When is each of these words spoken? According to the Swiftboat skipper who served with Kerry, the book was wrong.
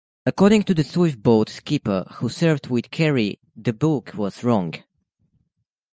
According 0.25 0.63
to 0.63 0.73
the 0.73 0.81
Swiftboat 0.83 1.47
skipper 1.47 2.05
who 2.15 2.27
served 2.27 2.71
with 2.71 2.89
Kerry, 2.89 3.37
the 3.55 3.71
book 3.71 4.15
was 4.15 4.43
wrong. 4.43 4.73